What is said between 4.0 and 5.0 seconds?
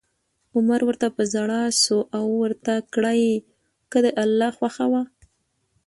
د الله خوښه